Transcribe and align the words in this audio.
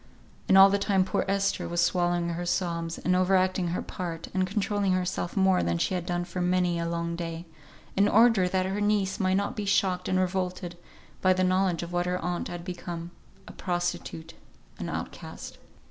And 0.47 0.57
all 0.57 0.71
the 0.71 0.79
time 0.79 1.05
poor 1.05 1.25
Esther 1.27 1.67
was 1.69 1.79
swallowing 1.79 2.29
her 2.29 2.43
sobs, 2.47 2.97
and 2.97 3.15
over 3.15 3.35
acting 3.35 3.67
her 3.67 3.83
part, 3.83 4.29
and 4.33 4.47
controlling 4.47 4.93
herself 4.93 5.37
more 5.37 5.61
than 5.61 5.77
she 5.77 5.93
had 5.93 6.07
done 6.07 6.25
for 6.25 6.41
many 6.41 6.79
a 6.79 6.89
long 6.89 7.15
day, 7.15 7.45
in 7.95 8.07
order 8.07 8.49
that 8.49 8.65
her 8.65 8.81
niece 8.81 9.19
might 9.19 9.37
not 9.37 9.55
be 9.55 9.65
shocked 9.65 10.09
and 10.09 10.19
revolted, 10.19 10.75
by 11.21 11.33
the 11.33 11.43
knowledge 11.43 11.83
of 11.83 11.93
what 11.93 12.07
her 12.07 12.17
aunt 12.17 12.47
had 12.47 12.65
become: 12.65 13.11
a 13.47 13.51
prostitute; 13.51 14.33
an 14.79 14.89
outcast. 14.89 15.59